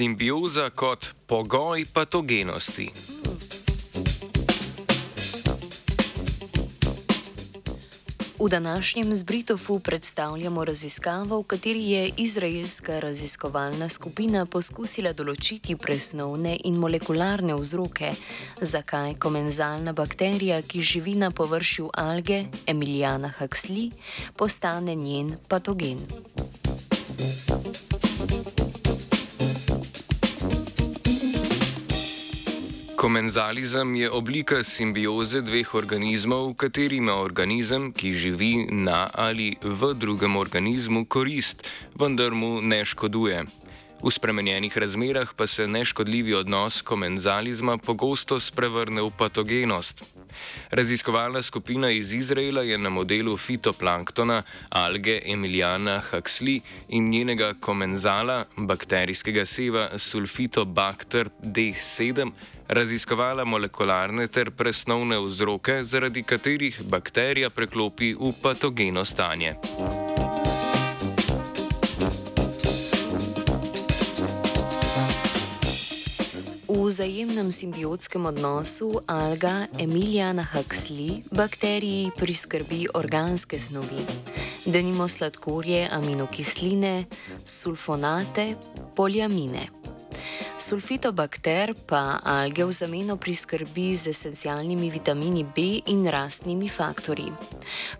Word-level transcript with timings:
Simbioza 0.00 0.70
kot 0.70 1.10
pogoj 1.26 1.84
patogenosti. 1.92 2.90
V 8.38 8.48
današnjem 8.48 9.14
Zbritofu 9.14 9.78
predstavljamo 9.78 10.64
raziskavo, 10.64 11.40
v 11.40 11.44
kateri 11.44 11.90
je 11.90 12.10
izraelska 12.16 13.00
raziskovalna 13.00 13.88
skupina 13.88 14.46
poskusila 14.46 15.12
določiti 15.12 15.76
presnovne 15.76 16.56
in 16.64 16.80
molekularne 16.80 17.60
vzroke, 17.60 18.14
zakaj 18.60 19.18
komenzalna 19.20 19.92
bakterija, 19.92 20.62
ki 20.62 20.80
živi 20.80 21.14
na 21.14 21.30
površju 21.30 21.90
alge 21.92 22.44
Emilijana 22.66 23.34
Huxley, 23.38 23.90
postane 24.36 24.94
njen 24.94 25.36
patogen. 25.48 26.06
Komenzalizem 33.00 33.96
je 33.96 34.10
oblika 34.12 34.58
simbioze 34.60 35.40
dveh 35.40 35.70
organizmov, 35.74 36.50
v 36.52 36.56
kateri 36.60 36.98
ima 37.00 37.14
organizem, 37.16 37.86
ki 37.96 38.12
živi 38.12 38.68
na 38.68 39.08
ali 39.08 39.56
v 39.64 39.94
drugem 39.96 40.36
organizmu, 40.36 41.06
korist, 41.08 41.64
vendar 41.96 42.36
mu 42.36 42.60
ne 42.60 42.84
škoduje. 42.84 43.46
V 44.04 44.12
spremenjenih 44.12 44.76
razmerah 44.76 45.32
pa 45.32 45.46
se 45.46 45.64
neškodljivi 45.66 46.34
odnos 46.34 46.82
komenzalizma 46.84 47.78
pogosto 47.80 48.36
sprevrne 48.40 49.00
v 49.00 49.08
patogenost. 49.16 50.04
Raziskovalna 50.70 51.42
skupina 51.42 51.90
iz 51.90 52.12
Izraela 52.12 52.62
je 52.62 52.78
na 52.78 52.88
modelu 52.88 53.36
fitoplanktona 53.36 54.42
alge 54.68 55.20
Emilijana 55.24 56.02
Huxley 56.12 56.60
in 56.88 57.08
njenega 57.08 57.54
komenzala, 57.60 58.44
bakterijskega 58.56 59.46
seva 59.46 59.88
Sulfitobacter 59.98 61.28
D7, 61.42 62.32
raziskovala 62.70 63.44
molekularne 63.44 64.26
ter 64.28 64.50
presnovne 64.50 65.18
vzroke, 65.18 65.84
zaradi 65.84 66.22
katerih 66.22 66.82
bakterija 66.82 67.50
preklopi 67.50 68.14
v 68.14 68.32
patogeno 68.42 69.04
stanje. 69.04 69.54
V 76.70 76.86
vzajemnem 76.86 77.50
simbiotskem 77.52 78.26
odnosu 78.26 79.00
alga 79.06 79.66
Emilijana 79.78 80.46
Huxley 80.54 81.22
bakteriji 81.30 82.10
priskrbi 82.18 82.86
organske 82.94 83.58
snovi, 83.58 84.06
denimo 84.66 85.08
sladkorje, 85.08 85.88
aminokisline, 85.90 87.04
sulfonate, 87.44 88.54
poliamine. 88.96 89.79
Sulfitobakter 90.60 91.72
pa 91.88 92.20
alge 92.20 92.64
v 92.64 92.72
zameno 92.72 93.16
priskrbi 93.16 93.96
z 93.96 94.12
esencialnimi 94.12 94.90
vitamini 94.90 95.40
B 95.44 95.80
in 95.86 96.04
rastnimi 96.04 96.68
faktorji. 96.68 97.32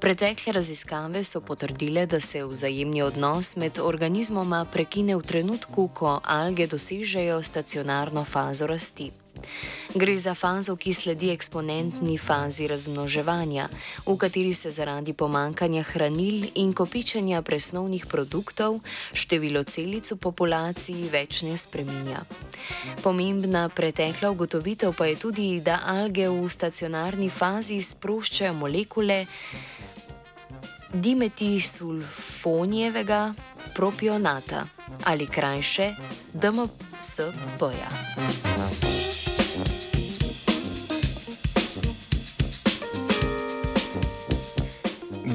Pretekle 0.00 0.52
raziskave 0.52 1.22
so 1.24 1.40
potrdile, 1.40 2.06
da 2.06 2.20
se 2.20 2.42
vzajemni 2.42 3.02
odnos 3.02 3.54
med 3.56 3.78
organizmoma 3.78 4.64
prekine 4.64 5.14
v 5.16 5.22
trenutku, 5.22 5.88
ko 5.94 6.18
alge 6.24 6.66
dosežejo 6.66 7.38
stacionarno 7.42 8.24
fazo 8.24 8.66
rasti. 8.66 9.12
Gre 9.94 10.18
za 10.18 10.34
fazo, 10.34 10.76
ki 10.76 10.94
sledi 10.94 11.30
eksponentni 11.32 12.18
fazi 12.18 12.68
razmnoževanja, 12.68 13.68
v 14.06 14.16
kateri 14.16 14.54
se 14.54 14.70
zaradi 14.70 15.12
pomankanja 15.12 15.82
hranil 15.82 16.48
in 16.54 16.72
kopičenja 16.72 17.42
presnovnih 17.42 18.06
produktov 18.06 18.80
število 19.12 19.64
celic 19.64 20.12
v 20.12 20.16
populaciji 20.16 21.08
več 21.08 21.42
ne 21.42 21.56
spreminja. 21.56 22.24
Pomembna 23.02 23.68
pretekla 23.68 24.30
ugotovitev 24.30 24.92
pa 24.92 25.06
je 25.06 25.16
tudi, 25.16 25.60
da 25.60 25.80
alge 25.86 26.28
v 26.28 26.48
stacionarni 26.48 27.30
fazi 27.30 27.82
sproščajo 27.82 28.54
molekule 28.54 29.26
dimetisulfonijevega 30.92 33.34
propionata 33.74 34.64
ali 35.04 35.26
krajše 35.26 35.94
DMSP-ja. 36.32 37.88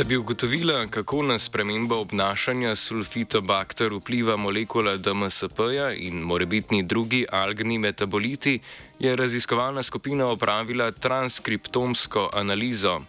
Da 0.00 0.04
bi 0.04 0.16
ugotovila, 0.16 0.86
kako 0.86 1.22
na 1.22 1.38
spremembo 1.38 1.96
obnašanja 2.00 2.76
sulfitobakter 2.76 3.92
vpliva 3.92 4.36
molekula 4.36 4.96
DMSP-ja 4.96 5.92
in 5.92 6.22
morebitni 6.22 6.82
drugi 6.82 7.26
algni 7.32 7.78
metaboliti, 7.78 8.60
je 8.98 9.16
raziskovalna 9.16 9.82
skupina 9.82 10.26
opravila 10.26 10.90
transkriptomsko 10.90 12.30
analizo. 12.32 13.00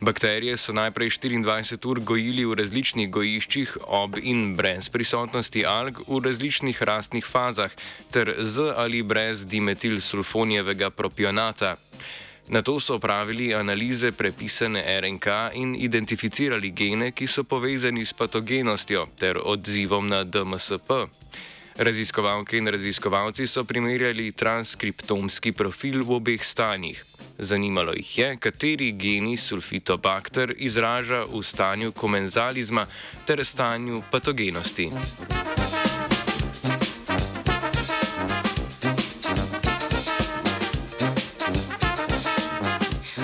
Bakterije 0.00 0.56
so 0.56 0.72
najprej 0.72 1.10
24 1.10 1.88
ur 1.88 2.00
gojili 2.00 2.44
v 2.44 2.60
različnih 2.60 3.10
gojiščih 3.10 3.76
ob 3.86 4.20
in 4.22 4.56
brez 4.56 4.88
prisotnosti 4.88 5.64
alg 5.66 6.04
v 6.08 6.20
različnih 6.24 6.82
rastnih 6.82 7.24
fazah 7.24 7.72
ter 8.10 8.34
z 8.38 8.72
ali 8.76 9.02
brez 9.02 9.46
dimetilsulfonijevega 9.46 10.90
propionata. 10.90 11.76
Na 12.48 12.62
to 12.62 12.80
so 12.80 12.94
opravili 12.94 13.54
analize 13.54 14.12
prepisane 14.12 15.00
RNK 15.00 15.26
in 15.52 15.74
identificirali 15.74 16.70
gene, 16.70 17.12
ki 17.12 17.26
so 17.26 17.44
povezani 17.44 18.06
s 18.06 18.12
patogenostjo 18.12 19.06
ter 19.18 19.38
odzivom 19.44 20.08
na 20.08 20.24
DMSP. 20.24 20.90
Raziskovalke 21.76 22.56
in 22.56 22.68
raziskovalci 22.68 23.46
so 23.46 23.64
primerjali 23.64 24.32
transkriptomski 24.32 25.52
profil 25.52 26.04
v 26.04 26.16
obeh 26.16 26.44
stanjih. 26.44 27.04
Zanimalo 27.38 27.92
jih 27.92 28.18
je, 28.18 28.36
kateri 28.36 28.92
geni 28.92 29.36
sulfitobakter 29.36 30.54
izraža 30.56 31.22
v 31.28 31.42
stanju 31.42 31.92
komenzalizma 31.92 32.86
ter 33.26 33.44
stanju 33.44 34.02
patogenosti. 34.10 34.90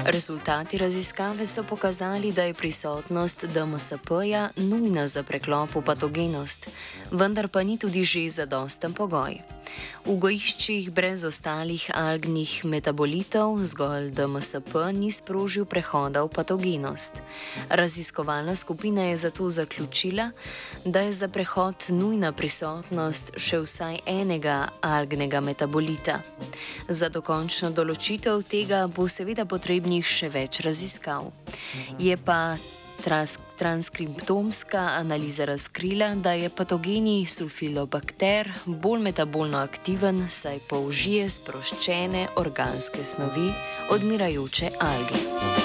Rezultati 0.06 0.78
raziskave 0.78 1.46
so 1.46 1.62
pokazali, 1.62 2.32
da 2.32 2.42
je 2.42 2.54
prisotnost 2.54 3.44
DMSP-ja 3.44 4.50
nujna 4.56 5.06
za 5.06 5.22
preklop 5.22 5.74
v 5.74 5.82
patogenost, 5.82 6.68
vendar 7.10 7.48
pa 7.48 7.62
ni 7.62 7.78
tudi 7.78 8.04
že 8.04 8.28
zadosten 8.28 8.92
pogoj. 8.92 9.53
V 10.04 10.16
gojiščih 10.20 10.90
brez 10.92 11.24
ostalih 11.24 11.86
algnih 11.96 12.64
metabolitov 12.68 13.56
zgolj 13.64 14.10
DMSP 14.12 14.92
ni 14.92 15.08
sprožil 15.10 15.64
prehoda 15.64 16.24
v 16.24 16.28
patogenost. 16.28 17.22
Raziskovalna 17.68 18.56
skupina 18.56 19.08
je 19.08 19.16
zato 19.16 19.50
zaključila, 19.50 20.30
da 20.84 21.00
je 21.00 21.12
za 21.12 21.28
prehod 21.28 21.88
nujna 21.88 22.32
prisotnost 22.32 23.32
še 23.36 23.62
vsaj 23.64 23.98
enega 24.06 24.68
algnega 24.80 25.40
metabolita. 25.40 26.20
Za 26.88 27.08
dokončno 27.08 27.72
določitev 27.72 28.44
tega 28.44 28.84
bo 28.86 29.08
seveda 29.08 29.48
potrebnih 29.48 30.04
še 30.04 30.28
več 30.28 30.60
raziskav. 30.60 31.32
Je 31.98 32.16
pa 32.16 32.56
trans 33.02 33.38
transkriptomska 33.58 34.78
analiza 34.78 35.44
razkrila, 35.44 36.14
da 36.14 36.32
je 36.32 36.48
patogeni 36.50 37.26
sulfilobakter 37.26 38.52
bolj 38.66 39.02
metabolno 39.02 39.58
aktiven, 39.58 40.26
saj 40.28 40.58
použije 40.68 41.28
sproščene 41.30 42.26
organske 42.36 43.04
snovi 43.04 43.52
odmirajoče 43.90 44.70
alge. 44.80 45.63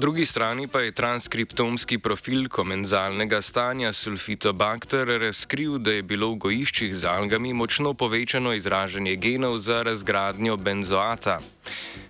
Drugi 0.00 0.26
strani 0.26 0.66
pa 0.66 0.80
je 0.80 0.92
transkriptomski 0.92 1.98
profil 1.98 2.48
komenzalnega 2.48 3.42
stanja 3.42 3.92
sulfitobakter 3.92 5.08
razkril, 5.20 5.78
da 5.78 5.92
je 5.92 6.02
bilo 6.02 6.30
v 6.32 6.38
gojiščih 6.44 6.94
z 6.96 7.04
algami 7.04 7.52
močno 7.52 7.92
povečano 7.94 8.54
izražanje 8.56 9.16
genov 9.16 9.58
za 9.58 9.82
razgradnjo 9.82 10.56
benzoata. 10.56 11.40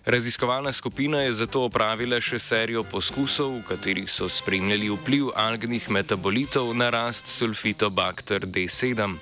Raziskovalna 0.05 0.73
skupina 0.73 1.23
je 1.23 1.33
zato 1.43 1.65
opravila 1.67 2.21
še 2.21 2.39
serijo 2.39 2.85
poskusov, 2.87 3.59
v 3.59 3.67
katerih 3.73 4.07
so 4.07 4.29
spremljali 4.31 4.93
vpliv 4.95 5.35
algnih 5.35 5.91
metabolitov 5.91 6.71
na 6.77 6.93
rast 6.95 7.27
sulfitobakter 7.27 8.47
D7. 8.47 9.19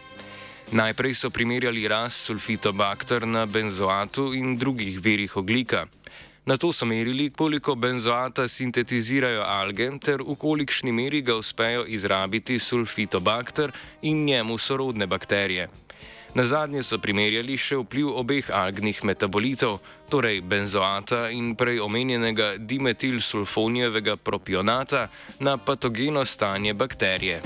Najprej 0.77 1.15
so 1.15 1.31
primerjali 1.31 1.89
rast 1.89 2.29
sulfitobakter 2.29 3.25
na 3.27 3.47
benzoatu 3.47 4.35
in 4.37 4.59
drugih 4.61 5.01
verih 5.01 5.37
oglika. 5.41 5.87
Na 6.49 6.57
to 6.57 6.73
so 6.73 6.87
merili, 6.87 7.31
koliko 7.31 7.75
benzoata 7.75 8.49
sintetizirajo 8.49 9.43
alge 9.45 9.91
ter 10.01 10.23
v 10.25 10.37
kolikšni 10.37 10.93
meri 10.93 11.21
ga 11.21 11.35
uspejo 11.37 11.85
izrabiti 11.85 12.59
sulfitobakter 12.59 13.73
in 14.03 14.25
njemu 14.25 14.59
sorodne 14.59 15.07
bakterije. 15.07 15.69
Na 16.35 16.47
zadnje 16.47 16.83
so 16.83 16.99
primerjali 16.99 17.57
še 17.57 17.77
vpliv 17.83 18.09
obeh 18.17 18.49
algnih 18.49 19.05
metabolitov, 19.05 19.79
torej 20.09 20.41
benzoata 20.41 21.29
in 21.29 21.53
prej 21.55 21.83
omenjenega 21.85 22.55
dimetilsulfonijevega 22.57 24.17
propionata, 24.17 25.09
na 25.41 25.59
patogeno 25.59 26.25
stanje 26.25 26.73
bakterije. 26.75 27.43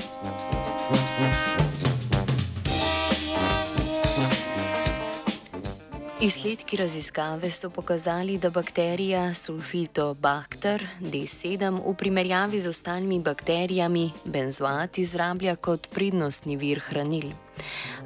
Izsledki 6.22 6.76
raziskave 6.76 7.50
so 7.50 7.70
pokazali, 7.70 8.38
da 8.38 8.50
bakterija 8.50 9.34
sulfitobacter 9.34 10.86
D7 11.00 11.80
v 11.82 11.94
primerjavi 11.98 12.60
z 12.60 12.68
ostalimi 12.68 13.18
bakterijami 13.20 14.10
benzoat 14.24 14.98
izrablja 14.98 15.56
kot 15.56 15.88
prednostni 15.90 16.56
vir 16.56 16.78
hranil. 16.86 17.32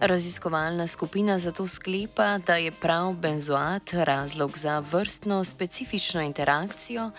Raziskovalna 0.00 0.86
skupina 0.86 1.38
zato 1.38 1.66
sklepa, 1.68 2.38
da 2.38 2.56
je 2.56 2.72
prav 2.72 3.12
benzoat 3.12 3.92
razlog 3.92 4.58
za 4.58 4.78
vrstno 4.78 5.44
specifično 5.44 6.22
interakcijo 6.22 7.10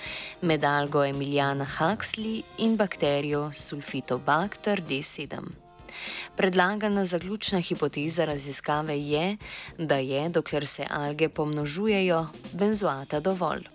med 0.42 0.64
algo 0.64 1.06
Emiljana 1.06 1.68
Huxley 1.78 2.42
in 2.58 2.76
bakterijo 2.76 3.52
sulfitobacter 3.54 4.82
D7. 4.90 5.67
Predlagana 6.36 7.06
zaključna 7.06 7.60
hipoteza 7.60 8.25
raziskave 8.25 9.00
je, 9.00 9.38
da 9.78 9.95
je, 9.95 10.30
dokler 10.30 10.68
se 10.68 10.86
alge 10.89 11.30
pomnožujejo, 11.30 12.28
benzoata 12.54 13.19
dovolj. 13.19 13.68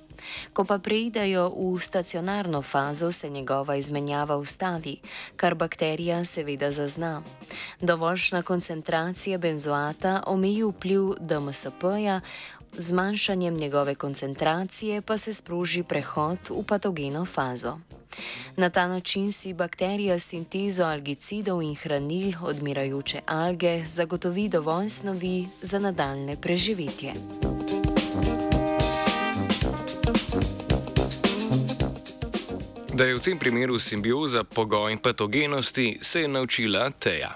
Ko 0.52 0.64
pa 0.64 0.78
preidejo 0.78 1.50
v 1.50 1.80
stacionarno 1.80 2.62
fazo, 2.62 3.12
se 3.12 3.30
njegova 3.30 3.76
izmenjava 3.76 4.36
ustavi, 4.36 4.96
kar 5.36 5.54
bakterija 5.54 6.24
seveda 6.24 6.70
zazna. 6.70 7.22
Dovoljšna 7.80 8.42
koncentracija 8.42 9.38
benzoata 9.38 10.22
omeji 10.26 10.62
vpliv 10.62 11.14
DMSP-ja, 11.20 12.20
zmanjšanjem 12.76 13.56
njegove 13.56 13.94
koncentracije 13.94 15.02
pa 15.02 15.18
se 15.18 15.34
sproži 15.34 15.82
prehod 15.82 16.38
v 16.50 16.64
patogeno 16.66 17.26
fazo. 17.26 17.78
Na 18.56 18.70
ta 18.70 18.88
način 18.88 19.32
si 19.32 19.54
bakterija 19.54 20.18
sintezo 20.18 20.84
algicidov 20.84 21.62
in 21.62 21.74
hranil 21.74 22.32
odmirajoče 22.42 23.20
alge 23.26 23.84
zagotovi 23.86 24.48
dovolj 24.48 24.88
snovi 24.88 25.48
za 25.62 25.78
nadaljne 25.78 26.36
preživetje. 26.40 27.12
Da 32.94 33.04
je 33.04 33.14
v 33.14 33.20
tem 33.20 33.38
primeru 33.38 33.78
simbioza 33.78 34.44
pogoj 34.44 34.96
patogenosti, 35.02 35.98
se 36.02 36.20
je 36.20 36.28
naučila 36.28 36.90
Teja. 36.90 37.34